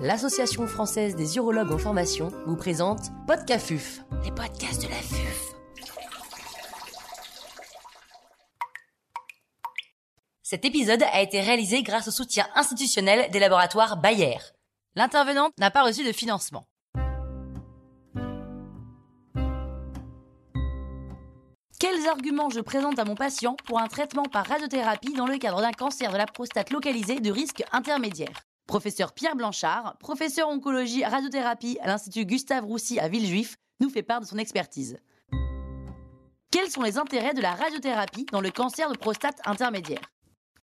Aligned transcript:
l'Association 0.00 0.66
française 0.66 1.14
des 1.14 1.36
urologues 1.36 1.72
en 1.72 1.78
formation, 1.78 2.32
vous 2.46 2.56
présente 2.56 3.10
Podcafuf, 3.26 4.00
les 4.24 4.30
podcasts 4.30 4.82
de 4.82 4.88
la 4.88 4.96
FUF. 4.96 5.54
Cet 10.42 10.64
épisode 10.64 11.02
a 11.02 11.20
été 11.20 11.40
réalisé 11.42 11.82
grâce 11.82 12.08
au 12.08 12.10
soutien 12.10 12.46
institutionnel 12.54 13.30
des 13.30 13.38
laboratoires 13.38 13.98
Bayer. 13.98 14.38
L'intervenante 14.96 15.52
n'a 15.58 15.70
pas 15.70 15.84
reçu 15.84 16.02
de 16.02 16.12
financement. 16.12 16.64
Quels 21.78 22.08
arguments 22.08 22.50
je 22.50 22.60
présente 22.60 22.98
à 22.98 23.04
mon 23.04 23.14
patient 23.14 23.54
pour 23.66 23.78
un 23.78 23.86
traitement 23.86 24.24
par 24.24 24.46
radiothérapie 24.46 25.12
dans 25.12 25.26
le 25.26 25.36
cadre 25.36 25.60
d'un 25.60 25.72
cancer 25.72 26.10
de 26.10 26.16
la 26.16 26.26
prostate 26.26 26.70
localisé 26.70 27.20
de 27.20 27.30
risque 27.30 27.62
intermédiaire? 27.72 28.49
Professeur 28.70 29.12
Pierre 29.12 29.34
Blanchard, 29.34 29.96
professeur 29.98 30.48
oncologie 30.48 31.04
radiothérapie 31.04 31.76
à 31.82 31.88
l'Institut 31.88 32.24
Gustave 32.24 32.64
Roussy 32.64 33.00
à 33.00 33.08
Villejuif, 33.08 33.56
nous 33.80 33.90
fait 33.90 34.04
part 34.04 34.20
de 34.20 34.26
son 34.26 34.38
expertise. 34.38 34.96
Quels 36.52 36.70
sont 36.70 36.82
les 36.82 36.96
intérêts 36.96 37.34
de 37.34 37.40
la 37.40 37.52
radiothérapie 37.56 38.26
dans 38.30 38.40
le 38.40 38.52
cancer 38.52 38.88
de 38.88 38.96
prostate 38.96 39.40
intermédiaire? 39.44 40.12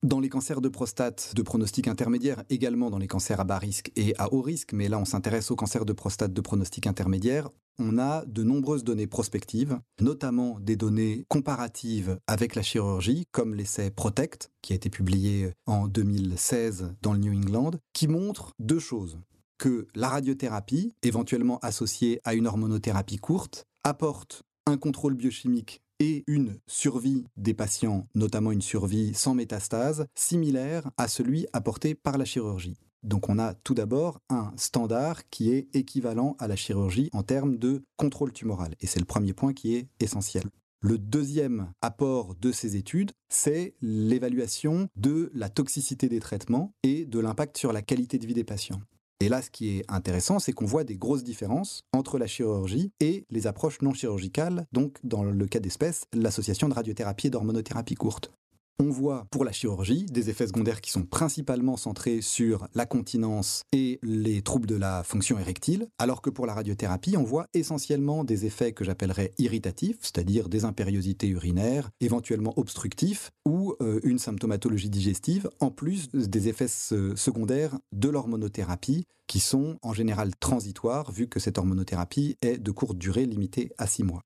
Dans 0.04 0.20
les 0.20 0.30
cancers 0.30 0.62
de 0.62 0.70
prostate 0.70 1.34
de 1.36 1.42
pronostic 1.42 1.88
intermédiaire, 1.88 2.44
également 2.50 2.90
dans 2.90 2.98
les 2.98 3.08
cancers 3.08 3.40
à 3.40 3.44
bas 3.44 3.58
risque 3.58 3.92
et 3.96 4.14
à 4.18 4.34
haut 4.34 4.42
risque, 4.42 4.74
mais 4.74 4.90
là 4.90 5.00
on 5.00 5.06
s'intéresse 5.06 5.52
aux 5.52 5.56
cancers 5.56 5.86
de 5.86 5.94
prostate 5.94 6.34
de 6.34 6.42
pronostic 6.42 6.88
intermédiaire, 6.88 7.50
on 7.80 7.98
a 7.98 8.26
de 8.26 8.44
nombreuses 8.44 8.84
données 8.84 9.08
prospectives, 9.08 9.80
notamment 10.02 10.60
des 10.60 10.76
données 10.76 11.26
comparatives 11.30 12.20
avec 12.28 12.56
la 12.56 12.64
chirurgie, 12.64 13.26
comme 13.32 13.54
l'essai 13.54 13.92
Protect, 13.92 14.52
qui 14.62 14.74
a 14.74 14.76
été 14.76 14.90
publié 14.90 15.52
en 15.66 15.88
2016 15.88 16.96
dans 17.02 17.14
le 17.14 17.20
New 17.20 17.34
England, 17.34 17.72
qui 17.94 18.08
montrent 18.08 18.54
deux 18.60 18.80
choses. 18.80 19.20
Que 19.60 19.88
la 19.96 20.10
radiothérapie, 20.10 20.94
éventuellement 21.02 21.58
associée 21.60 22.20
à 22.24 22.36
une 22.36 22.46
hormonothérapie 22.46 23.18
courte, 23.18 23.66
apporte 23.84 24.44
un 24.68 24.78
contrôle 24.78 25.16
biochimique 25.16 25.82
et 26.00 26.24
une 26.28 26.60
survie 26.68 27.26
des 27.38 27.54
patients, 27.54 28.08
notamment 28.16 28.52
une 28.52 28.62
survie 28.62 29.14
sans 29.14 29.34
métastase, 29.34 30.08
similaire 30.16 30.90
à 30.98 31.08
celui 31.08 31.48
apporté 31.54 31.96
par 31.96 32.18
la 32.18 32.26
chirurgie. 32.26 32.78
Donc 33.04 33.30
on 33.30 33.40
a 33.40 33.54
tout 33.54 33.74
d'abord 33.74 34.20
un 34.30 34.52
standard 34.58 35.30
qui 35.30 35.52
est 35.52 35.74
équivalent 35.76 36.36
à 36.40 36.48
la 36.48 36.56
chirurgie 36.56 37.10
en 37.14 37.24
termes 37.24 37.58
de 37.58 37.84
contrôle 37.96 38.34
tumoral. 38.34 38.76
Et 38.82 38.88
c'est 38.88 39.00
le 39.00 39.06
premier 39.06 39.34
point 39.34 39.54
qui 39.54 39.76
est 39.76 39.88
essentiel. 40.00 40.44
Le 40.80 40.98
deuxième 40.98 41.72
apport 41.82 42.36
de 42.36 42.52
ces 42.52 42.76
études, 42.76 43.12
c'est 43.30 43.76
l'évaluation 43.82 44.90
de 44.96 45.32
la 45.34 45.50
toxicité 45.50 46.08
des 46.08 46.20
traitements 46.20 46.74
et 46.84 47.06
de 47.06 47.20
l'impact 47.20 47.58
sur 47.58 47.74
la 47.74 47.82
qualité 47.82 48.20
de 48.20 48.28
vie 48.28 48.36
des 48.36 48.44
patients. 48.44 48.82
Et 49.20 49.30
là, 49.30 49.42
ce 49.42 49.50
qui 49.50 49.78
est 49.78 49.86
intéressant, 49.88 50.38
c'est 50.38 50.54
qu'on 50.54 50.66
voit 50.66 50.84
des 50.84 50.96
grosses 50.96 51.24
différences 51.24 51.84
entre 51.92 52.20
la 52.20 52.28
chirurgie 52.28 52.92
et 53.00 53.26
les 53.32 53.48
approches 53.48 53.82
non 53.82 53.94
chirurgicales, 53.94 54.68
donc 54.74 54.98
dans 55.04 55.24
le 55.24 55.46
cas 55.48 55.60
d'espèce, 55.60 56.06
l'association 56.14 56.70
de 56.70 56.76
radiothérapie 56.76 57.28
et 57.28 57.30
d'hormonothérapie 57.32 57.96
courte. 57.96 58.32
On 58.80 58.92
voit 58.92 59.26
pour 59.32 59.44
la 59.44 59.52
chirurgie 59.52 60.06
des 60.06 60.30
effets 60.30 60.46
secondaires 60.46 60.82
qui 60.82 60.92
sont 60.92 61.02
principalement 61.02 61.78
centrés 61.78 62.22
sur 62.22 62.68
la 62.76 62.86
continence 62.86 63.64
et 63.72 63.98
les 64.04 64.44
troubles 64.44 64.68
de 64.68 64.76
la 64.76 65.02
fonction 65.02 65.40
érectile, 65.40 65.88
alors 65.98 66.22
que 66.22 66.30
pour 66.30 66.46
la 66.46 66.54
radiothérapie, 66.54 67.18
on 67.18 67.24
voit 67.24 67.48
essentiellement 67.56 68.24
des 68.24 68.46
effets 68.46 68.74
que 68.74 68.84
j'appellerais 68.84 69.34
irritatifs, 69.40 69.98
c'est-à-dire 70.02 70.48
des 70.48 70.64
impériosités 70.64 71.28
urinaires, 71.28 71.90
éventuellement 72.02 72.54
obstructifs, 72.56 73.32
ou 73.48 73.74
euh, 73.82 74.00
une 74.04 74.20
symptomatologie 74.20 74.92
digestive, 74.92 75.50
en 75.60 75.72
plus 75.72 76.10
des 76.10 76.48
effets 76.48 76.68
secondaires 76.68 77.80
de 77.94 78.10
l'hormonothérapie, 78.10 79.06
qui 79.26 79.40
sont 79.40 79.80
en 79.82 79.94
général 79.94 80.36
transitoires, 80.40 81.12
vu 81.12 81.28
que 81.28 81.40
cette 81.40 81.58
hormonothérapie 81.58 82.38
est 82.44 82.60
de 82.60 82.72
courte 82.72 83.00
durée, 83.00 83.26
limitée 83.26 83.72
à 83.80 83.88
six 83.88 84.04
mois. 84.04 84.22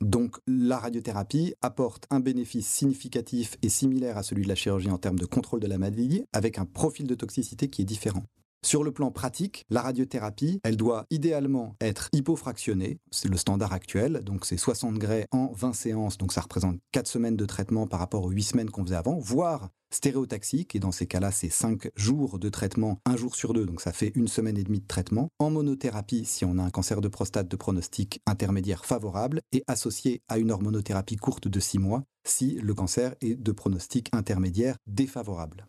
Donc 0.00 0.36
la 0.46 0.78
radiothérapie 0.78 1.54
apporte 1.62 2.06
un 2.10 2.20
bénéfice 2.20 2.66
significatif 2.66 3.56
et 3.62 3.68
similaire 3.68 4.18
à 4.18 4.22
celui 4.22 4.42
de 4.42 4.48
la 4.48 4.54
chirurgie 4.54 4.90
en 4.90 4.98
termes 4.98 5.18
de 5.18 5.26
contrôle 5.26 5.60
de 5.60 5.66
la 5.66 5.78
maladie, 5.78 6.24
avec 6.32 6.58
un 6.58 6.66
profil 6.66 7.06
de 7.06 7.14
toxicité 7.14 7.68
qui 7.68 7.82
est 7.82 7.86
différent. 7.86 8.24
Sur 8.64 8.82
le 8.82 8.92
plan 8.92 9.10
pratique, 9.10 9.66
la 9.68 9.82
radiothérapie, 9.82 10.58
elle 10.64 10.78
doit 10.78 11.04
idéalement 11.10 11.76
être 11.82 12.08
hypofractionnée, 12.14 12.98
c'est 13.10 13.28
le 13.28 13.36
standard 13.36 13.74
actuel, 13.74 14.22
donc 14.24 14.46
c'est 14.46 14.56
60 14.56 14.94
degrés 14.94 15.26
en 15.32 15.52
20 15.52 15.74
séances, 15.74 16.16
donc 16.16 16.32
ça 16.32 16.40
représente 16.40 16.78
4 16.92 17.06
semaines 17.06 17.36
de 17.36 17.44
traitement 17.44 17.86
par 17.86 18.00
rapport 18.00 18.24
aux 18.24 18.30
8 18.30 18.42
semaines 18.42 18.70
qu'on 18.70 18.82
faisait 18.82 18.94
avant, 18.94 19.18
voire 19.18 19.68
stéréotaxique, 19.90 20.74
et 20.74 20.78
dans 20.78 20.92
ces 20.92 21.06
cas-là, 21.06 21.30
c'est 21.30 21.50
5 21.50 21.90
jours 21.94 22.38
de 22.38 22.48
traitement, 22.48 23.00
un 23.04 23.18
jour 23.18 23.36
sur 23.36 23.52
deux, 23.52 23.66
donc 23.66 23.82
ça 23.82 23.92
fait 23.92 24.12
une 24.14 24.28
semaine 24.28 24.56
et 24.56 24.64
demie 24.64 24.80
de 24.80 24.86
traitement. 24.86 25.28
En 25.38 25.50
monothérapie, 25.50 26.24
si 26.24 26.46
on 26.46 26.56
a 26.56 26.62
un 26.62 26.70
cancer 26.70 27.02
de 27.02 27.08
prostate 27.08 27.48
de 27.48 27.56
pronostic 27.56 28.22
intermédiaire 28.24 28.86
favorable, 28.86 29.42
et 29.52 29.62
associé 29.66 30.22
à 30.28 30.38
une 30.38 30.50
hormonothérapie 30.50 31.16
courte 31.16 31.48
de 31.48 31.60
6 31.60 31.80
mois, 31.80 32.02
si 32.26 32.54
le 32.54 32.72
cancer 32.72 33.14
est 33.20 33.34
de 33.34 33.52
pronostic 33.52 34.08
intermédiaire 34.14 34.78
défavorable. 34.86 35.66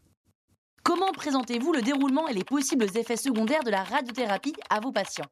Comment 0.86 1.12
présentez-vous 1.14 1.74
le 1.74 1.82
déroulement 1.82 2.28
et 2.28 2.34
les 2.36 2.44
possibles 2.44 2.86
effets 2.96 3.18
secondaires 3.18 3.64
de 3.64 3.72
la 3.72 3.84
radiothérapie 3.84 4.54
à 4.70 4.80
vos 4.80 4.92
patients? 4.92 5.26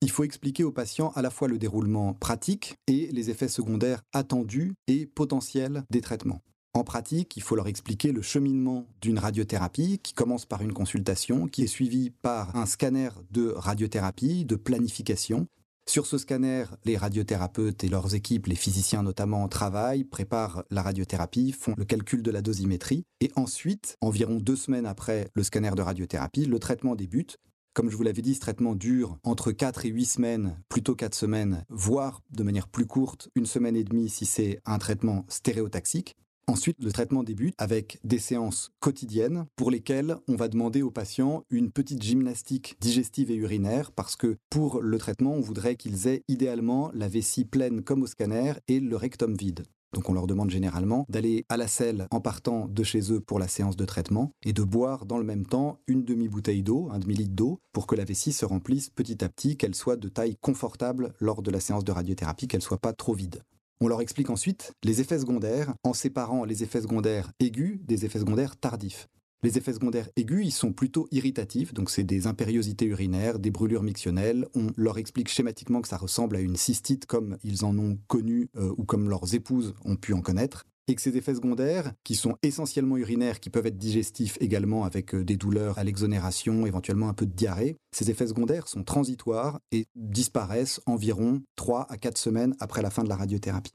Il 0.00 0.10
faut 0.10 0.24
expliquer 0.24 0.64
aux 0.64 0.72
patients 0.72 1.12
à 1.14 1.22
la 1.22 1.30
fois 1.30 1.46
le 1.46 1.58
déroulement 1.58 2.12
pratique 2.12 2.74
et 2.88 3.06
les 3.12 3.30
effets 3.30 3.46
secondaires 3.46 4.02
attendus 4.12 4.74
et 4.88 5.06
potentiels 5.06 5.84
des 5.90 6.00
traitements. 6.00 6.42
En 6.74 6.82
pratique, 6.82 7.36
il 7.36 7.42
faut 7.44 7.54
leur 7.54 7.68
expliquer 7.68 8.10
le 8.10 8.20
cheminement 8.20 8.88
d'une 9.00 9.20
radiothérapie 9.20 10.00
qui 10.02 10.12
commence 10.12 10.44
par 10.44 10.60
une 10.60 10.72
consultation, 10.72 11.46
qui 11.46 11.62
est 11.62 11.68
suivie 11.68 12.10
par 12.10 12.56
un 12.56 12.66
scanner 12.66 13.10
de 13.30 13.52
radiothérapie, 13.54 14.44
de 14.44 14.56
planification, 14.56 15.46
sur 15.86 16.06
ce 16.06 16.18
scanner, 16.18 16.64
les 16.84 16.96
radiothérapeutes 16.96 17.82
et 17.82 17.88
leurs 17.88 18.14
équipes, 18.14 18.46
les 18.46 18.54
physiciens 18.54 19.02
notamment, 19.02 19.48
travaillent, 19.48 20.04
préparent 20.04 20.62
la 20.70 20.82
radiothérapie, 20.82 21.52
font 21.52 21.74
le 21.76 21.84
calcul 21.84 22.22
de 22.22 22.30
la 22.30 22.42
dosimétrie. 22.42 23.04
Et 23.20 23.30
ensuite, 23.34 23.96
environ 24.00 24.36
deux 24.36 24.56
semaines 24.56 24.86
après 24.86 25.28
le 25.34 25.42
scanner 25.42 25.72
de 25.76 25.82
radiothérapie, 25.82 26.44
le 26.44 26.58
traitement 26.60 26.94
débute. 26.94 27.38
Comme 27.72 27.90
je 27.90 27.96
vous 27.96 28.02
l'avais 28.02 28.22
dit, 28.22 28.34
ce 28.34 28.40
traitement 28.40 28.74
dure 28.74 29.18
entre 29.24 29.52
4 29.52 29.86
et 29.86 29.88
8 29.88 30.04
semaines, 30.04 30.62
plutôt 30.68 30.94
4 30.94 31.14
semaines, 31.14 31.64
voire 31.68 32.20
de 32.30 32.42
manière 32.42 32.68
plus 32.68 32.86
courte, 32.86 33.28
une 33.34 33.46
semaine 33.46 33.76
et 33.76 33.84
demie 33.84 34.08
si 34.08 34.26
c'est 34.26 34.60
un 34.66 34.78
traitement 34.78 35.24
stéréotaxique. 35.28 36.16
Ensuite, 36.46 36.82
le 36.82 36.90
traitement 36.90 37.22
débute 37.22 37.54
avec 37.58 38.00
des 38.02 38.18
séances 38.18 38.72
quotidiennes 38.80 39.46
pour 39.56 39.70
lesquelles 39.70 40.16
on 40.26 40.34
va 40.34 40.48
demander 40.48 40.82
aux 40.82 40.90
patients 40.90 41.44
une 41.48 41.70
petite 41.70 42.02
gymnastique 42.02 42.76
digestive 42.80 43.30
et 43.30 43.36
urinaire 43.36 43.92
parce 43.92 44.16
que 44.16 44.36
pour 44.50 44.80
le 44.80 44.98
traitement, 44.98 45.32
on 45.32 45.40
voudrait 45.40 45.76
qu'ils 45.76 46.08
aient 46.08 46.24
idéalement 46.26 46.90
la 46.92 47.08
vessie 47.08 47.44
pleine 47.44 47.82
comme 47.82 48.02
au 48.02 48.06
scanner 48.06 48.54
et 48.66 48.80
le 48.80 48.96
rectum 48.96 49.34
vide. 49.34 49.64
Donc 49.92 50.08
on 50.08 50.12
leur 50.12 50.26
demande 50.26 50.50
généralement 50.50 51.04
d'aller 51.08 51.44
à 51.48 51.56
la 51.56 51.66
selle 51.66 52.06
en 52.10 52.20
partant 52.20 52.68
de 52.68 52.82
chez 52.82 53.12
eux 53.12 53.20
pour 53.20 53.38
la 53.38 53.48
séance 53.48 53.76
de 53.76 53.84
traitement 53.84 54.32
et 54.42 54.52
de 54.52 54.62
boire 54.62 55.04
dans 55.04 55.18
le 55.18 55.24
même 55.24 55.46
temps 55.46 55.80
une 55.86 56.04
demi-bouteille 56.04 56.62
d'eau, 56.62 56.88
un 56.92 56.98
demi-litre 56.98 57.34
d'eau, 57.34 57.60
pour 57.72 57.86
que 57.86 57.96
la 57.96 58.04
vessie 58.04 58.32
se 58.32 58.44
remplisse 58.44 58.90
petit 58.90 59.24
à 59.24 59.28
petit, 59.28 59.56
qu'elle 59.56 59.74
soit 59.74 59.96
de 59.96 60.08
taille 60.08 60.36
confortable 60.40 61.12
lors 61.18 61.42
de 61.42 61.50
la 61.50 61.60
séance 61.60 61.84
de 61.84 61.92
radiothérapie, 61.92 62.46
qu'elle 62.46 62.62
soit 62.62 62.78
pas 62.78 62.92
trop 62.92 63.14
vide. 63.14 63.42
On 63.82 63.88
leur 63.88 64.02
explique 64.02 64.28
ensuite 64.28 64.74
les 64.84 65.00
effets 65.00 65.18
secondaires 65.18 65.72
en 65.84 65.94
séparant 65.94 66.44
les 66.44 66.62
effets 66.62 66.82
secondaires 66.82 67.32
aigus 67.40 67.78
des 67.82 68.04
effets 68.04 68.18
secondaires 68.18 68.58
tardifs. 68.58 69.08
Les 69.42 69.56
effets 69.56 69.72
secondaires 69.72 70.10
aigus, 70.16 70.44
ils 70.44 70.52
sont 70.52 70.74
plutôt 70.74 71.08
irritatifs, 71.12 71.72
donc 71.72 71.88
c'est 71.88 72.04
des 72.04 72.26
impériosités 72.26 72.84
urinaires, 72.84 73.38
des 73.38 73.50
brûlures 73.50 73.82
mictionnelles. 73.82 74.46
On 74.54 74.66
leur 74.76 74.98
explique 74.98 75.30
schématiquement 75.30 75.80
que 75.80 75.88
ça 75.88 75.96
ressemble 75.96 76.36
à 76.36 76.40
une 76.40 76.56
cystite 76.56 77.06
comme 77.06 77.38
ils 77.42 77.64
en 77.64 77.78
ont 77.78 77.98
connu 78.06 78.50
euh, 78.56 78.74
ou 78.76 78.84
comme 78.84 79.08
leurs 79.08 79.34
épouses 79.34 79.74
ont 79.86 79.96
pu 79.96 80.12
en 80.12 80.20
connaître 80.20 80.66
et 80.90 80.94
que 80.96 81.02
ces 81.02 81.16
effets 81.16 81.36
secondaires, 81.36 81.92
qui 82.02 82.16
sont 82.16 82.34
essentiellement 82.42 82.96
urinaires, 82.96 83.38
qui 83.38 83.48
peuvent 83.48 83.66
être 83.66 83.78
digestifs 83.78 84.36
également 84.40 84.84
avec 84.84 85.14
euh, 85.14 85.24
des 85.24 85.36
douleurs 85.36 85.78
à 85.78 85.84
l'exonération, 85.84 86.66
éventuellement 86.66 87.08
un 87.08 87.14
peu 87.14 87.26
de 87.26 87.32
diarrhée, 87.32 87.76
ces 87.92 88.10
effets 88.10 88.26
secondaires 88.26 88.66
sont 88.66 88.82
transitoires 88.82 89.60
et 89.70 89.86
disparaissent 89.94 90.80
environ 90.86 91.42
3 91.54 91.86
à 91.88 91.96
4 91.96 92.18
semaines 92.18 92.56
après 92.58 92.82
la 92.82 92.90
fin 92.90 93.04
de 93.04 93.08
la 93.08 93.14
radiothérapie. 93.14 93.74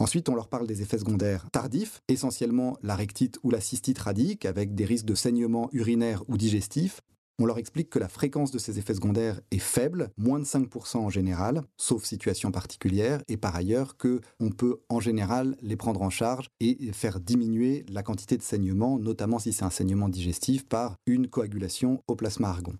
Ensuite, 0.00 0.28
on 0.28 0.34
leur 0.34 0.48
parle 0.48 0.66
des 0.66 0.82
effets 0.82 0.98
secondaires 0.98 1.48
tardifs, 1.52 2.02
essentiellement 2.08 2.76
la 2.82 2.96
rectite 2.96 3.38
ou 3.44 3.50
la 3.50 3.60
cystite 3.60 4.00
radique, 4.00 4.44
avec 4.44 4.74
des 4.74 4.84
risques 4.84 5.06
de 5.06 5.14
saignement 5.14 5.70
urinaire 5.72 6.22
ou 6.28 6.36
digestif, 6.36 7.00
on 7.38 7.46
leur 7.46 7.58
explique 7.58 7.90
que 7.90 7.98
la 7.98 8.08
fréquence 8.08 8.50
de 8.50 8.58
ces 8.58 8.78
effets 8.78 8.94
secondaires 8.94 9.40
est 9.50 9.58
faible, 9.58 10.10
moins 10.16 10.38
de 10.38 10.44
5% 10.44 10.96
en 10.96 11.10
général, 11.10 11.62
sauf 11.76 12.04
situation 12.04 12.50
particulière, 12.50 13.22
et 13.28 13.36
par 13.36 13.54
ailleurs 13.54 13.96
que 13.96 14.20
on 14.40 14.50
peut 14.50 14.80
en 14.88 15.00
général 15.00 15.56
les 15.60 15.76
prendre 15.76 16.02
en 16.02 16.10
charge 16.10 16.48
et 16.60 16.92
faire 16.92 17.20
diminuer 17.20 17.84
la 17.88 18.02
quantité 18.02 18.36
de 18.36 18.42
saignement, 18.42 18.98
notamment 18.98 19.38
si 19.38 19.52
c'est 19.52 19.64
un 19.64 19.70
saignement 19.70 20.08
digestif, 20.08 20.66
par 20.66 20.96
une 21.06 21.28
coagulation 21.28 22.02
au 22.08 22.16
plasma 22.16 22.48
argon. 22.48 22.76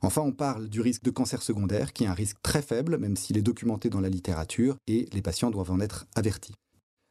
Enfin, 0.00 0.22
on 0.22 0.32
parle 0.32 0.68
du 0.68 0.80
risque 0.80 1.04
de 1.04 1.10
cancer 1.10 1.42
secondaire, 1.42 1.92
qui 1.92 2.04
est 2.04 2.08
un 2.08 2.14
risque 2.14 2.38
très 2.42 2.62
faible, 2.62 2.98
même 2.98 3.16
s'il 3.16 3.36
est 3.36 3.42
documenté 3.42 3.88
dans 3.88 4.00
la 4.00 4.08
littérature, 4.08 4.76
et 4.88 5.06
les 5.12 5.22
patients 5.22 5.50
doivent 5.50 5.70
en 5.70 5.80
être 5.80 6.06
avertis. 6.16 6.54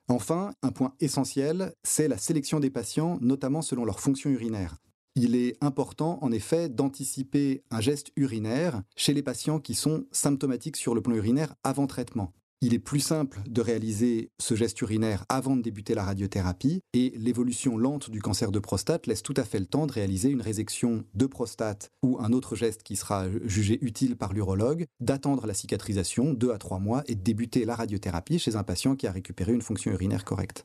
Enfin, 0.10 0.52
un 0.62 0.72
point 0.72 0.94
essentiel, 1.00 1.74
c'est 1.84 2.10
la 2.10 2.18
sélection 2.18 2.60
des 2.60 2.70
patients, 2.70 3.18
notamment 3.22 3.62
selon 3.62 3.86
leur 3.86 4.02
fonction 4.02 4.30
urinaire. 4.30 4.76
Il 5.16 5.36
est 5.36 5.58
important 5.62 6.20
en 6.22 6.32
effet 6.32 6.70
d'anticiper 6.70 7.64
un 7.70 7.82
geste 7.82 8.12
urinaire 8.16 8.82
chez 8.96 9.14
les 9.14 9.24
patients 9.24 9.60
qui 9.60 9.74
sont 9.74 10.06
symptomatiques 10.12 10.78
sur 10.78 10.96
le 10.96 11.02
plan 11.02 11.16
urinaire 11.16 11.54
avant 11.64 11.88
traitement. 11.88 12.34
Il 12.64 12.76
est 12.76 12.80
plus 12.80 13.00
simple 13.00 13.42
de 13.48 13.60
réaliser 13.60 14.30
ce 14.40 14.54
geste 14.54 14.80
urinaire 14.82 15.26
avant 15.30 15.56
de 15.56 15.64
débuter 15.64 15.96
la 15.96 16.04
radiothérapie 16.04 16.82
et 16.94 17.12
l'évolution 17.16 17.76
lente 17.76 18.12
du 18.12 18.22
cancer 18.22 18.52
de 18.52 18.60
prostate 18.60 19.08
laisse 19.08 19.24
tout 19.24 19.34
à 19.36 19.44
fait 19.44 19.60
le 19.60 19.66
temps 19.66 19.88
de 19.88 19.92
réaliser 19.92 20.30
une 20.30 20.44
résection 20.44 21.04
de 21.16 21.26
prostate 21.26 21.90
ou 22.04 22.20
un 22.20 22.32
autre 22.34 22.56
geste 22.56 22.84
qui 22.84 22.96
sera 22.96 23.26
jugé 23.46 23.80
utile 23.82 24.16
par 24.16 24.32
l'urologue, 24.32 24.86
d'attendre 25.00 25.48
la 25.48 25.56
cicatrisation 25.56 26.34
deux 26.34 26.52
à 26.52 26.60
trois 26.60 26.78
mois 26.78 27.02
et 27.08 27.16
de 27.16 27.24
débuter 27.24 27.66
la 27.66 27.74
radiothérapie 27.74 28.38
chez 28.38 28.56
un 28.56 28.64
patient 28.64 28.96
qui 28.96 29.08
a 29.08 29.12
récupéré 29.12 29.54
une 29.54 29.64
fonction 29.64 29.92
urinaire 29.92 30.24
correcte. 30.24 30.64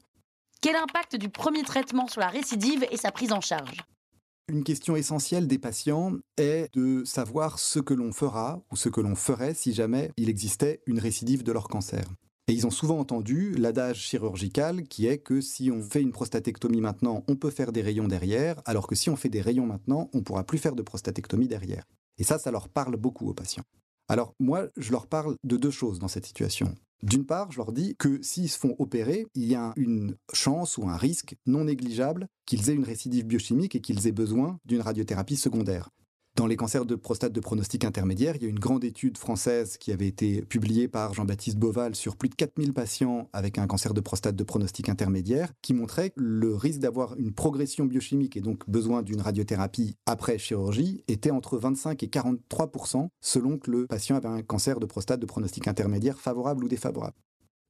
Quel 0.61 0.77
impact 0.77 1.17
du 1.17 1.31
premier 1.31 1.63
traitement 1.63 2.09
sur 2.09 2.21
la 2.21 2.29
récidive 2.29 2.85
et 2.91 2.99
sa 2.99 3.11
prise 3.11 3.33
en 3.33 3.41
charge? 3.41 3.79
Une 4.49 4.63
question 4.63 4.95
essentielle 4.95 5.49
des 5.49 5.59
patients 5.59 6.13
est 6.37 6.73
de 6.75 7.05
savoir 7.05 7.59
ce 7.59 7.81
que 7.81 7.95
l'on 7.95 8.13
fera 8.13 8.63
ou 8.71 8.77
ce 8.77 8.89
que 8.89 9.01
l'on 9.01 9.17
ferait 9.17 9.55
si 9.55 9.73
jamais 9.73 10.13
il 10.17 10.29
existait 10.29 10.81
une 10.87 11.01
récidive 11.01 11.43
de 11.43 11.53
leur 11.53 11.69
cancer. 11.69 12.05
Et 12.49 12.53
ils 12.53 12.67
ont 12.67 12.71
souvent 12.71 13.01
entendu 13.01 13.55
l'adage 13.57 13.99
chirurgical 13.99 14.85
qui 14.85 15.07
est 15.07 15.19
que 15.19 15.41
si 15.41 15.73
on 15.73 15.83
fait 15.83 16.01
une 16.01 16.13
prostatectomie 16.13 16.81
maintenant, 16.81 17.25
on 17.27 17.35
peut 17.35 17.51
faire 17.51 17.73
des 17.73 17.83
rayons 17.83 18.07
derrière, 18.07 18.63
alors 18.67 18.87
que 18.87 18.95
si 18.95 19.11
on 19.11 19.17
fait 19.17 19.29
des 19.29 19.41
rayons 19.41 19.67
maintenant, 19.67 20.11
on 20.15 20.19
ne 20.19 20.23
pourra 20.23 20.45
plus 20.45 20.59
faire 20.59 20.77
de 20.77 20.83
prostatectomie 20.83 21.49
derrière. 21.49 21.85
Et 22.19 22.25
ça, 22.25 22.39
ça 22.39 22.53
leur 22.53 22.69
parle 22.69 22.97
beaucoup 22.97 23.29
aux 23.29 23.35
patients. 23.35 23.65
Alors 24.09 24.33
moi, 24.39 24.69
je 24.77 24.93
leur 24.93 25.09
parle 25.09 25.35
de 25.43 25.57
deux 25.57 25.73
choses 25.73 25.99
dans 25.99 26.07
cette 26.07 26.27
situation. 26.27 26.73
D'une 27.03 27.27
part, 27.27 27.53
je 27.53 27.59
leur 27.59 27.73
dis 27.73 27.95
que 27.97 28.21
s'ils 28.23 28.49
se 28.49 28.59
font 28.59 28.75
opérer, 28.79 29.27
il 29.35 29.45
y 29.45 29.55
a 29.55 29.73
une 29.77 30.17
chance 30.33 30.79
ou 30.79 30.89
un 30.89 30.97
risque 30.97 31.37
non 31.47 31.65
négligeable 31.65 32.29
qu'ils 32.47 32.71
aient 32.71 32.75
une 32.75 32.85
récidive 32.85 33.27
biochimique 33.27 33.75
et 33.75 33.81
qu'ils 33.81 34.07
aient 34.07 34.13
besoin 34.13 34.59
d'une 34.65 34.81
radiothérapie 34.81 35.37
secondaire. 35.37 35.91
Dans 36.37 36.47
les 36.47 36.57
cancers 36.57 36.85
de 36.85 36.97
prostate 36.97 37.33
de 37.33 37.41
pronostic 37.41 37.83
intermédiaire, 37.87 38.37
il 38.37 38.43
y 38.43 38.45
a 38.45 38.51
une 38.51 38.59
grande 38.59 38.85
étude 38.85 39.17
française 39.17 39.79
qui 39.79 39.91
avait 39.91 40.07
été 40.07 40.43
publiée 40.43 40.87
par 40.87 41.15
Jean-Baptiste 41.15 41.57
Boval 41.57 41.95
sur 41.95 42.15
plus 42.15 42.29
de 42.29 42.35
4000 42.35 42.75
patients 42.75 43.31
avec 43.33 43.57
un 43.57 43.67
cancer 43.67 43.95
de 43.95 44.03
prostate 44.03 44.37
de 44.37 44.45
pronostic 44.45 44.91
intermédiaire 44.91 45.49
qui 45.63 45.73
montrait 45.73 46.11
que 46.11 46.21
le 46.21 46.55
risque 46.55 46.81
d'avoir 46.81 47.17
une 47.17 47.33
progression 47.33 47.87
biochimique 47.87 48.37
et 48.37 48.43
donc 48.43 48.69
besoin 48.69 49.03
d'une 49.03 49.23
radiothérapie 49.23 49.97
après 50.05 50.37
chirurgie 50.37 51.03
était 51.09 51.31
entre 51.31 51.57
25 51.57 52.03
et 52.03 52.09
43% 52.09 53.09
selon 53.23 53.57
que 53.57 53.71
le 53.71 53.87
patient 53.87 54.17
avait 54.17 54.29
un 54.29 54.43
cancer 54.43 54.79
de 54.79 54.85
prostate 54.85 55.21
de 55.21 55.27
pronostic 55.27 55.67
intermédiaire 55.69 56.19
favorable 56.19 56.65
ou 56.65 56.69
défavorable. 56.69 57.17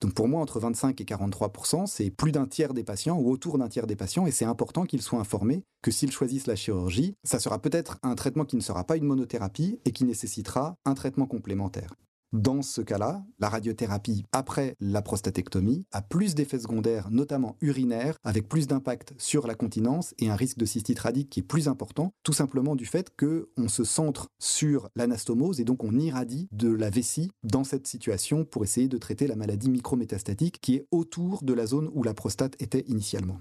Donc 0.01 0.15
pour 0.15 0.29
moi, 0.29 0.41
entre 0.41 0.61
25 0.61 1.01
et 1.01 1.05
43% 1.05 1.87
c'est 1.87 2.11
plus 2.11 2.33
d'un 2.33 2.47
tiers 2.47 2.75
des 2.75 2.85
patients 2.85 3.19
ou 3.19 3.31
autour 3.31 3.59
d'un 3.59 3.69
tiers 3.69 3.87
des 3.87 3.97
patients, 3.97 4.27
et 4.27 4.31
c'est 4.31 4.45
important 4.45 4.85
qu'ils 4.85 5.03
soient 5.03 5.21
informés 5.21 5.65
que 5.83 5.91
s'ils 5.91 6.13
choisissent 6.13 6.47
la 6.47 6.57
chirurgie, 6.57 7.15
ça 7.25 7.39
sera 7.39 7.61
peut-être 7.61 7.99
un 8.03 8.15
traitement 8.15 8.45
qui 8.45 8.57
ne 8.57 8.61
sera 8.61 8.85
pas 8.85 8.97
une 8.97 9.05
monothérapie 9.05 9.81
et 9.85 9.93
qui 9.93 10.05
nécessitera 10.05 10.77
un 10.85 10.95
traitement 10.95 11.27
complémentaire. 11.27 11.95
Dans 12.33 12.61
ce 12.61 12.81
cas-là, 12.81 13.25
la 13.39 13.49
radiothérapie 13.49 14.25
après 14.33 14.77
la 14.81 15.01
prostatectomie 15.01 15.85
a 15.93 16.03
plus 16.03 16.35
d'effets 16.35 16.59
secondaires, 16.59 17.11
notamment 17.11 17.57
urinaires, 17.61 18.19
avec 18.25 18.49
plus 18.49 18.67
d'impact 18.67 19.15
sur 19.17 19.47
la 19.47 19.55
continence 19.55 20.13
et 20.19 20.29
un 20.29 20.35
risque 20.35 20.59
de 20.59 20.67
cystite 20.67 20.99
radique 20.99 21.31
qui 21.31 21.41
est 21.41 21.45
plus 21.45 21.69
important, 21.69 22.13
tout 22.25 22.33
simplement 22.33 22.75
du 22.75 22.85
fait 22.85 23.13
qu'on 23.17 23.69
se 23.69 23.85
centre 23.85 24.29
sur 24.41 24.89
l'anastomose 24.97 25.61
et 25.61 25.65
donc 25.65 25.85
on 25.85 25.99
irradie 25.99 26.49
de 26.51 26.71
la 26.71 26.91
vessie 26.91 27.31
dans 27.45 27.65
cette 27.65 27.87
situation 27.87 28.45
pour 28.45 28.65
essayer 28.65 28.89
de 28.89 28.99
traiter 28.99 29.29
la 29.29 29.37
maladie 29.37 29.71
micrométastatique 29.71 30.61
qui 30.61 30.75
est 30.75 30.87
autour 30.91 31.45
de 31.45 31.53
la 31.53 31.67
zone 31.67 31.91
où 31.95 32.03
la 32.03 32.15
prostate 32.15 32.61
était 32.61 32.85
initialement. 32.89 33.39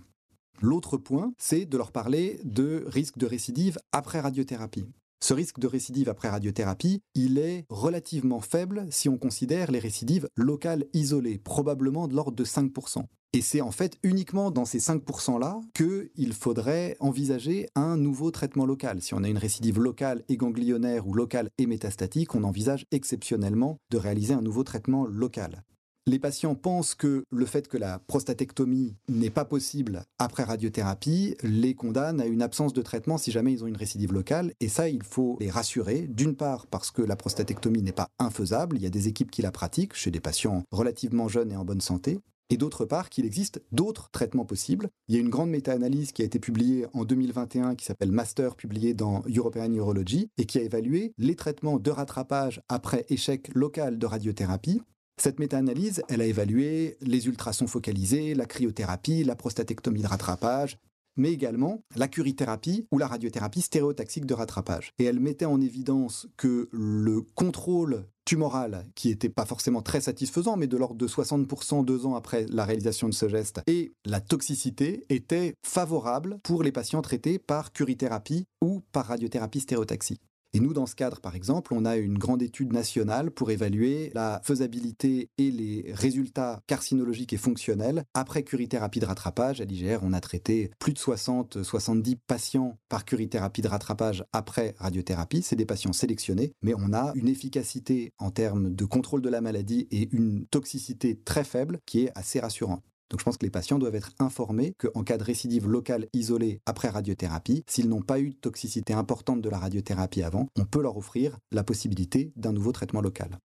L'autre 0.62 0.98
point, 0.98 1.34
c'est 1.38 1.66
de 1.66 1.78
leur 1.78 1.92
parler 1.92 2.40
de 2.44 2.86
risque 2.88 3.18
de 3.18 3.26
récidive 3.26 3.78
après 3.92 4.20
radiothérapie. 4.20 4.86
Ce 5.22 5.34
risque 5.34 5.60
de 5.60 5.68
récidive 5.68 6.10
après 6.10 6.30
radiothérapie, 6.30 7.02
il 7.16 7.38
est 7.38 7.66
relativement 7.70 8.42
faible 8.42 8.86
si 8.90 9.10
on 9.10 9.18
considère 9.18 9.72
les 9.72 9.80
récidives 9.80 10.30
locales 10.36 10.86
isolées, 10.94 11.38
probablement 11.38 12.08
de 12.08 12.16
l'ordre 12.16 12.36
de 12.36 12.46
5%. 12.46 13.06
Et 13.34 13.42
c'est 13.42 13.60
en 13.60 13.72
fait 13.72 13.98
uniquement 14.02 14.50
dans 14.50 14.64
ces 14.64 14.80
5%-là 14.80 15.60
qu'il 15.74 16.34
faudrait 16.34 16.96
envisager 17.02 17.68
un 17.76 17.98
nouveau 17.98 18.32
traitement 18.32 18.66
local. 18.66 19.02
Si 19.02 19.14
on 19.14 19.24
a 19.24 19.28
une 19.28 19.38
récidive 19.38 19.78
locale 19.78 20.24
et 20.30 20.38
ganglionnaire 20.38 21.06
ou 21.06 21.14
locale 21.14 21.50
et 21.58 21.66
métastatique, 21.66 22.34
on 22.34 22.46
envisage 22.46 22.86
exceptionnellement 22.92 23.78
de 23.90 23.98
réaliser 23.98 24.34
un 24.34 24.42
nouveau 24.42 24.64
traitement 24.64 25.06
local. 25.06 25.64
Les 26.08 26.20
patients 26.20 26.54
pensent 26.54 26.94
que 26.94 27.26
le 27.32 27.46
fait 27.48 27.68
que 27.68 27.78
la 27.78 27.98
prostatectomie 27.98 28.96
n'est 29.10 29.32
pas 29.32 29.44
possible 29.44 30.04
après 30.20 30.44
radiothérapie 30.44 31.36
les 31.42 31.74
condamne 31.74 32.22
à 32.22 32.28
une 32.28 32.44
absence 32.44 32.74
de 32.74 32.84
traitement 32.84 33.18
si 33.18 33.32
jamais 33.32 33.54
ils 33.54 33.64
ont 33.64 33.68
une 33.68 33.76
récidive 33.76 34.14
locale. 34.14 34.54
Et 34.60 34.68
ça, 34.68 34.88
il 34.88 35.02
faut 35.02 35.36
les 35.40 35.50
rassurer. 35.50 36.02
D'une 36.02 36.36
part, 36.36 36.68
parce 36.68 36.92
que 36.92 37.02
la 37.02 37.16
prostatectomie 37.16 37.82
n'est 37.82 37.92
pas 37.92 38.10
infaisable. 38.20 38.76
Il 38.76 38.84
y 38.84 38.86
a 38.86 38.92
des 38.92 39.08
équipes 39.08 39.32
qui 39.32 39.42
la 39.42 39.52
pratiquent 39.52 39.96
chez 39.96 40.12
des 40.12 40.20
patients 40.20 40.62
relativement 40.70 41.28
jeunes 41.28 41.52
et 41.52 41.58
en 41.58 41.66
bonne 41.66 41.82
santé 41.82 42.20
et 42.52 42.58
d'autre 42.58 42.86
part 42.86 43.10
qu'il 43.10 43.26
existe 43.26 43.64
d'autres 43.72 44.12
traitements 44.12 44.46
possibles. 44.46 44.90
Il 45.08 45.16
y 45.16 45.18
a 45.18 45.22
une 45.22 45.32
grande 45.32 45.50
méta-analyse 45.50 46.12
qui 46.12 46.22
a 46.22 46.26
été 46.26 46.38
publiée 46.38 46.86
en 46.94 47.04
2021 47.04 47.74
qui 47.74 47.86
s'appelle 47.86 48.12
Master, 48.12 48.56
publiée 48.56 48.94
dans 48.94 49.24
European 49.28 49.74
Urology, 49.74 50.30
et 50.38 50.46
qui 50.46 50.60
a 50.60 50.62
évalué 50.62 51.14
les 51.18 51.36
traitements 51.36 51.80
de 51.80 51.90
rattrapage 51.90 52.62
après 52.70 53.06
échec 53.10 53.50
local 53.56 53.98
de 53.98 54.06
radiothérapie 54.06 54.84
cette 55.18 55.40
méta-analyse, 55.40 56.04
elle 56.10 56.22
a 56.22 56.26
évalué 56.26 56.98
les 57.02 57.28
ultrasons 57.28 57.68
focalisés, 57.68 58.36
la 58.36 58.46
cryothérapie, 58.46 59.24
la 59.24 59.36
prostatectomie 59.36 60.02
de 60.02 60.08
rattrapage, 60.08 60.78
mais 61.18 61.32
également 61.32 61.82
la 61.96 62.08
curithérapie 62.08 62.86
ou 62.92 62.98
la 62.98 63.08
radiothérapie 63.08 63.62
stéréotaxique 63.62 64.26
de 64.26 64.34
rattrapage. 64.34 64.92
Et 65.00 65.06
elle 65.06 65.20
mettait 65.20 65.46
en 65.46 65.62
évidence 65.62 66.28
que 66.38 66.68
le 66.72 67.22
contrôle 67.22 68.06
tumoral, 68.26 68.86
qui 68.96 69.10
n'était 69.10 69.30
pas 69.30 69.46
forcément 69.46 69.82
très 69.82 70.02
satisfaisant, 70.02 70.58
mais 70.58 70.68
de 70.68 70.78
l'ordre 70.78 70.98
de 70.98 71.08
60% 71.08 71.86
deux 71.86 72.06
ans 72.06 72.16
après 72.16 72.46
la 72.50 72.66
réalisation 72.66 73.08
de 73.08 73.14
ce 73.14 73.30
geste, 73.30 73.62
et 73.68 73.94
la 74.04 74.20
toxicité 74.20 75.06
étaient 75.10 75.54
favorables 75.66 76.40
pour 76.44 76.64
les 76.64 76.72
patients 76.72 77.04
traités 77.04 77.40
par 77.40 77.72
curithérapie 77.72 78.46
ou 78.62 78.82
par 78.92 79.06
radiothérapie 79.06 79.60
stéréotaxique. 79.60 80.22
Et 80.56 80.62
nous, 80.62 80.72
dans 80.72 80.86
ce 80.86 80.96
cadre, 80.96 81.20
par 81.20 81.36
exemple, 81.36 81.74
on 81.74 81.84
a 81.84 81.98
une 81.98 82.18
grande 82.18 82.42
étude 82.42 82.72
nationale 82.72 83.30
pour 83.30 83.52
évaluer 83.52 84.10
la 84.14 84.40
faisabilité 84.42 85.30
et 85.38 85.52
les 85.52 85.92
résultats 85.94 86.62
carcinologiques 86.66 87.34
et 87.34 87.38
fonctionnels 87.38 88.06
après 88.14 88.44
curithérapie 88.44 89.02
de 89.02 89.06
rattrapage. 89.06 89.60
À 89.60 89.66
l'IGR, 89.66 90.00
on 90.02 90.14
a 90.14 90.22
traité 90.22 90.72
plus 90.80 90.94
de 90.94 90.98
60-70 90.98 92.16
patients 92.26 92.78
par 92.88 93.04
curithérapie 93.04 93.64
de 93.64 93.68
rattrapage 93.68 94.24
après 94.32 94.76
radiothérapie. 94.78 95.42
C'est 95.42 95.58
des 95.58 95.66
patients 95.66 95.92
sélectionnés, 95.92 96.54
mais 96.62 96.74
on 96.74 96.94
a 96.94 97.12
une 97.16 97.28
efficacité 97.28 98.14
en 98.18 98.32
termes 98.32 98.74
de 98.74 98.86
contrôle 98.86 99.22
de 99.22 99.28
la 99.28 99.42
maladie 99.42 99.90
et 99.92 100.08
une 100.14 100.46
toxicité 100.46 101.20
très 101.20 101.44
faible 101.44 101.80
qui 101.86 102.06
est 102.06 102.12
assez 102.16 102.40
rassurante. 102.40 102.95
Donc 103.10 103.20
je 103.20 103.26
pense 103.26 103.38
que 103.38 103.46
les 103.46 103.52
patients 103.52 103.80
doivent 103.80 103.96
être 103.96 104.12
informés 104.20 104.74
qu'en 104.78 105.04
cas 105.04 105.18
de 105.18 105.24
récidive 105.24 105.68
locale 105.68 106.08
isolée 106.14 106.62
après 106.66 106.90
radiothérapie, 106.90 107.64
s'ils 107.68 107.90
n'ont 107.90 108.02
pas 108.02 108.20
eu 108.20 108.32
de 108.32 108.36
toxicité 108.36 108.94
importante 108.94 109.42
de 109.42 109.50
la 109.50 109.60
radiothérapie 109.60 110.24
avant, 110.24 110.48
on 110.58 110.66
peut 110.66 110.82
leur 110.82 110.98
offrir 110.98 111.38
la 111.52 111.64
possibilité 111.64 112.32
d'un 112.36 112.52
nouveau 112.52 112.72
traitement 112.72 113.02
local. 113.02 113.40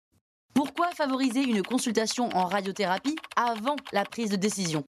Pourquoi 0.55 0.91
favoriser 0.93 1.43
une 1.43 1.63
consultation 1.63 2.29
en 2.35 2.47
radiothérapie 2.47 3.17
avant 3.37 3.77
la 3.93 4.05
prise 4.05 4.31
de 4.31 4.37
décision? 4.37 4.85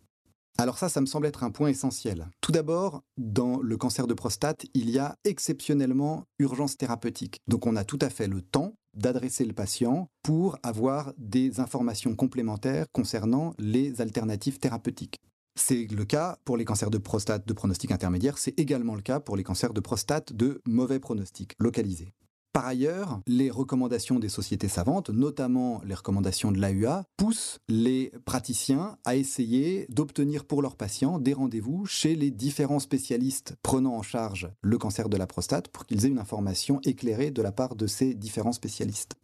Alors 0.58 0.78
ça, 0.78 0.88
ça 0.88 1.00
me 1.00 1.06
semble 1.06 1.26
être 1.26 1.44
un 1.44 1.50
point 1.50 1.68
essentiel. 1.68 2.28
Tout 2.40 2.52
d'abord, 2.52 3.02
dans 3.16 3.58
le 3.60 3.76
cancer 3.76 4.06
de 4.06 4.14
prostate, 4.14 4.66
il 4.74 4.90
y 4.90 4.98
a 4.98 5.16
exceptionnellement 5.24 6.24
urgence 6.38 6.76
thérapeutique. 6.76 7.40
Donc 7.48 7.66
on 7.66 7.76
a 7.76 7.84
tout 7.84 7.98
à 8.00 8.10
fait 8.10 8.28
le 8.28 8.42
temps 8.42 8.74
d'adresser 8.94 9.44
le 9.44 9.54
patient 9.54 10.08
pour 10.22 10.58
avoir 10.62 11.14
des 11.16 11.60
informations 11.60 12.14
complémentaires 12.14 12.86
concernant 12.92 13.54
les 13.58 14.00
alternatives 14.00 14.58
thérapeutiques. 14.58 15.18
C'est 15.54 15.86
le 15.90 16.04
cas 16.04 16.38
pour 16.44 16.56
les 16.56 16.64
cancers 16.64 16.90
de 16.90 16.98
prostate 16.98 17.46
de 17.46 17.52
pronostic 17.52 17.90
intermédiaire, 17.90 18.38
c'est 18.38 18.58
également 18.58 18.94
le 18.94 19.02
cas 19.02 19.20
pour 19.20 19.36
les 19.36 19.44
cancers 19.44 19.72
de 19.72 19.80
prostate 19.80 20.32
de 20.32 20.62
mauvais 20.66 20.98
pronostic 20.98 21.52
localisés. 21.58 22.12
Par 22.52 22.66
ailleurs, 22.66 23.22
les 23.26 23.50
recommandations 23.50 24.18
des 24.18 24.28
sociétés 24.28 24.68
savantes, 24.68 25.08
notamment 25.08 25.80
les 25.86 25.94
recommandations 25.94 26.52
de 26.52 26.60
l'AUA, 26.60 27.04
poussent 27.16 27.60
les 27.66 28.12
praticiens 28.26 28.98
à 29.06 29.16
essayer 29.16 29.86
d'obtenir 29.88 30.44
pour 30.44 30.60
leurs 30.60 30.76
patients 30.76 31.18
des 31.18 31.32
rendez-vous 31.32 31.86
chez 31.86 32.14
les 32.14 32.30
différents 32.30 32.78
spécialistes 32.78 33.56
prenant 33.62 33.94
en 33.94 34.02
charge 34.02 34.50
le 34.60 34.76
cancer 34.76 35.08
de 35.08 35.16
la 35.16 35.26
prostate 35.26 35.68
pour 35.68 35.86
qu'ils 35.86 36.04
aient 36.04 36.10
une 36.10 36.18
information 36.18 36.78
éclairée 36.84 37.30
de 37.30 37.40
la 37.40 37.52
part 37.52 37.74
de 37.74 37.86
ces 37.86 38.12
différents 38.12 38.52
spécialistes. 38.52 39.14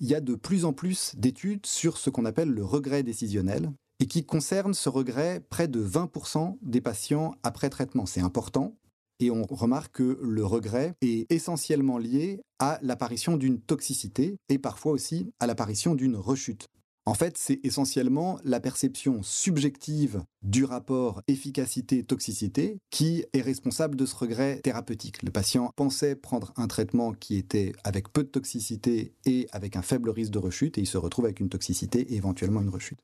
Il 0.00 0.08
y 0.08 0.14
a 0.14 0.20
de 0.20 0.34
plus 0.34 0.66
en 0.66 0.74
plus 0.74 1.14
d'études 1.16 1.64
sur 1.64 1.96
ce 1.96 2.10
qu'on 2.10 2.26
appelle 2.26 2.50
le 2.50 2.64
regret 2.64 3.02
décisionnel 3.02 3.72
et 4.00 4.06
qui 4.06 4.26
concerne 4.26 4.74
ce 4.74 4.90
regret 4.90 5.40
près 5.48 5.68
de 5.68 5.82
20% 5.82 6.58
des 6.60 6.82
patients 6.82 7.34
après 7.42 7.70
traitement. 7.70 8.04
C'est 8.04 8.20
important 8.20 8.76
et 9.20 9.30
on 9.30 9.44
remarque 9.44 9.96
que 9.96 10.18
le 10.22 10.44
regret 10.44 10.94
est 11.00 11.30
essentiellement 11.30 11.98
lié 11.98 12.40
à 12.58 12.78
l'apparition 12.82 13.36
d'une 13.36 13.60
toxicité 13.60 14.36
et 14.48 14.58
parfois 14.58 14.92
aussi 14.92 15.30
à 15.40 15.46
l'apparition 15.46 15.94
d'une 15.94 16.16
rechute. 16.16 16.68
En 17.08 17.14
fait, 17.14 17.38
c'est 17.38 17.60
essentiellement 17.62 18.40
la 18.42 18.58
perception 18.58 19.22
subjective 19.22 20.24
du 20.42 20.64
rapport 20.64 21.22
efficacité-toxicité 21.28 22.78
qui 22.90 23.24
est 23.32 23.42
responsable 23.42 23.94
de 23.94 24.04
ce 24.06 24.16
regret 24.16 24.58
thérapeutique. 24.64 25.22
Le 25.22 25.30
patient 25.30 25.70
pensait 25.76 26.16
prendre 26.16 26.52
un 26.56 26.66
traitement 26.66 27.12
qui 27.12 27.36
était 27.36 27.72
avec 27.84 28.12
peu 28.12 28.24
de 28.24 28.28
toxicité 28.28 29.14
et 29.24 29.46
avec 29.52 29.76
un 29.76 29.82
faible 29.82 30.10
risque 30.10 30.32
de 30.32 30.38
rechute 30.38 30.78
et 30.78 30.80
il 30.80 30.86
se 30.86 30.98
retrouve 30.98 31.26
avec 31.26 31.38
une 31.38 31.48
toxicité 31.48 32.00
et 32.00 32.16
éventuellement 32.16 32.60
une 32.60 32.70
rechute. 32.70 32.98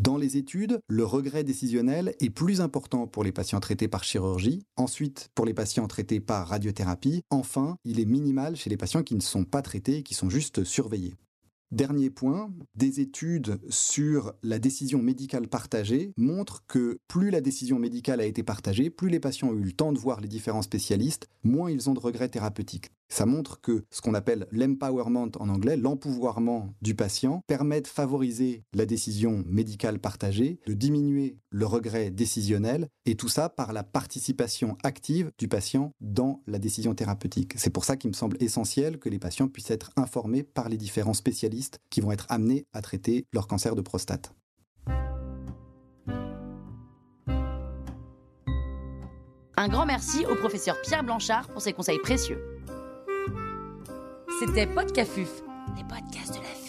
Dans 0.00 0.16
les 0.16 0.38
études, 0.38 0.80
le 0.88 1.04
regret 1.04 1.44
décisionnel 1.44 2.14
est 2.20 2.30
plus 2.30 2.62
important 2.62 3.06
pour 3.06 3.22
les 3.22 3.32
patients 3.32 3.60
traités 3.60 3.86
par 3.86 4.02
chirurgie, 4.02 4.62
ensuite 4.76 5.28
pour 5.34 5.44
les 5.44 5.52
patients 5.52 5.86
traités 5.88 6.20
par 6.20 6.48
radiothérapie, 6.48 7.20
enfin, 7.28 7.76
il 7.84 8.00
est 8.00 8.06
minimal 8.06 8.56
chez 8.56 8.70
les 8.70 8.78
patients 8.78 9.02
qui 9.02 9.14
ne 9.14 9.20
sont 9.20 9.44
pas 9.44 9.60
traités 9.60 9.98
et 9.98 10.02
qui 10.02 10.14
sont 10.14 10.30
juste 10.30 10.64
surveillés. 10.64 11.16
Dernier 11.70 12.08
point, 12.08 12.50
des 12.74 13.00
études 13.00 13.60
sur 13.68 14.32
la 14.42 14.58
décision 14.58 15.02
médicale 15.02 15.48
partagée 15.48 16.14
montrent 16.16 16.64
que 16.66 16.98
plus 17.06 17.28
la 17.28 17.42
décision 17.42 17.78
médicale 17.78 18.22
a 18.22 18.24
été 18.24 18.42
partagée, 18.42 18.88
plus 18.88 19.10
les 19.10 19.20
patients 19.20 19.50
ont 19.50 19.54
eu 19.54 19.64
le 19.64 19.72
temps 19.72 19.92
de 19.92 19.98
voir 19.98 20.22
les 20.22 20.28
différents 20.28 20.62
spécialistes, 20.62 21.28
moins 21.44 21.70
ils 21.70 21.90
ont 21.90 21.94
de 21.94 22.00
regrets 22.00 22.30
thérapeutiques. 22.30 22.90
Ça 23.10 23.26
montre 23.26 23.60
que 23.60 23.84
ce 23.90 24.00
qu'on 24.00 24.14
appelle 24.14 24.46
l'empowerment 24.52 25.30
en 25.38 25.48
anglais, 25.48 25.76
l'empouvoirment 25.76 26.72
du 26.80 26.94
patient, 26.94 27.42
permet 27.48 27.80
de 27.80 27.88
favoriser 27.88 28.62
la 28.72 28.86
décision 28.86 29.42
médicale 29.46 29.98
partagée, 29.98 30.60
de 30.66 30.74
diminuer 30.74 31.36
le 31.50 31.66
regret 31.66 32.10
décisionnel, 32.12 32.88
et 33.06 33.16
tout 33.16 33.28
ça 33.28 33.48
par 33.48 33.72
la 33.72 33.82
participation 33.82 34.78
active 34.84 35.32
du 35.38 35.48
patient 35.48 35.92
dans 36.00 36.40
la 36.46 36.60
décision 36.60 36.94
thérapeutique. 36.94 37.54
C'est 37.56 37.70
pour 37.70 37.84
ça 37.84 37.96
qu'il 37.96 38.10
me 38.10 38.14
semble 38.14 38.36
essentiel 38.40 38.98
que 38.98 39.08
les 39.08 39.18
patients 39.18 39.48
puissent 39.48 39.72
être 39.72 39.90
informés 39.96 40.44
par 40.44 40.68
les 40.68 40.76
différents 40.76 41.12
spécialistes 41.12 41.80
qui 41.90 42.00
vont 42.00 42.12
être 42.12 42.26
amenés 42.28 42.66
à 42.72 42.80
traiter 42.80 43.26
leur 43.32 43.48
cancer 43.48 43.74
de 43.74 43.82
prostate. 43.82 44.32
Un 49.56 49.68
grand 49.68 49.84
merci 49.84 50.24
au 50.24 50.36
professeur 50.36 50.80
Pierre 50.80 51.04
Blanchard 51.04 51.48
pour 51.48 51.60
ses 51.60 51.74
conseils 51.74 51.98
précieux. 51.98 52.59
C'était 54.40 54.66
Podcafuf, 54.66 55.42
les 55.76 55.84
podcasts 55.84 56.30
de 56.30 56.42
la 56.42 56.54
vie. 56.54 56.59